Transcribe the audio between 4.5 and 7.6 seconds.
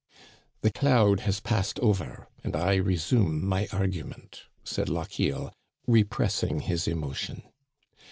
said Lochiel, repressing his. emotion.